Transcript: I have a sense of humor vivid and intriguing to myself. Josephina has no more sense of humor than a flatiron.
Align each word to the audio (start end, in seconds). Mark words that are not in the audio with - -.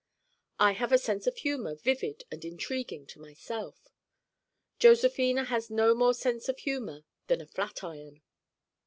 I 0.59 0.71
have 0.71 0.91
a 0.91 0.97
sense 0.97 1.27
of 1.27 1.37
humor 1.37 1.75
vivid 1.75 2.23
and 2.31 2.43
intriguing 2.43 3.05
to 3.05 3.19
myself. 3.19 3.87
Josephina 4.79 5.43
has 5.43 5.69
no 5.69 5.93
more 5.93 6.15
sense 6.15 6.49
of 6.49 6.57
humor 6.57 7.05
than 7.27 7.39
a 7.39 7.45
flatiron. 7.45 8.23